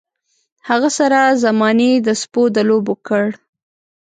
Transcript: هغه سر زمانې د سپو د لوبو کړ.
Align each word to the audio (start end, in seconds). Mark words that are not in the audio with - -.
هغه 0.69 0.89
سر 0.97 1.13
زمانې 1.43 1.91
د 1.97 2.07
سپو 2.21 2.43
د 2.55 2.57
لوبو 2.69 2.93
کړ. 3.07 3.25